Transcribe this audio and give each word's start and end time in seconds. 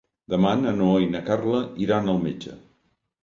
Demà 0.33 0.51
na 0.61 0.71
Noa 0.77 0.95
i 1.03 1.09
na 1.11 1.21
Carla 1.27 1.61
iran 1.87 2.09
al 2.15 2.19
metge. 2.25 2.57